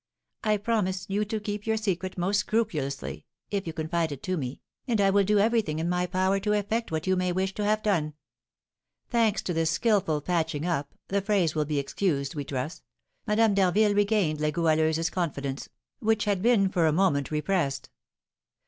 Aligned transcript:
I 0.43 0.57
promise 0.57 1.05
you 1.09 1.25
to 1.25 1.39
keep 1.39 1.67
your 1.67 1.77
secret 1.77 2.17
most 2.17 2.39
scrupulously, 2.39 3.27
if 3.51 3.67
you 3.67 3.71
confide 3.73 4.11
it 4.11 4.23
to 4.23 4.35
me, 4.35 4.59
and 4.87 4.99
I 4.99 5.11
will 5.11 5.23
do 5.23 5.37
everything 5.37 5.77
in 5.77 5.87
my 5.89 6.07
power 6.07 6.39
to 6.39 6.53
effect 6.53 6.91
what 6.91 7.05
you 7.05 7.15
may 7.15 7.31
wish 7.31 7.53
to 7.53 7.63
have 7.63 7.83
done." 7.83 8.15
Thanks 9.11 9.43
to 9.43 9.53
this 9.53 9.69
skilful 9.69 10.19
patching 10.21 10.65
up 10.65 10.95
(the 11.09 11.21
phrase 11.21 11.53
will 11.53 11.65
be 11.65 11.77
excused, 11.77 12.33
we 12.33 12.43
trust), 12.43 12.81
Madame 13.27 13.53
d'Harville 13.53 13.93
regained 13.93 14.41
La 14.41 14.49
Goualeuse's 14.49 15.11
confidence, 15.11 15.69
which 15.99 16.25
had 16.25 16.41
been 16.41 16.67
for 16.67 16.87
a 16.87 16.91
moment 16.91 17.29
repressed. 17.29 17.91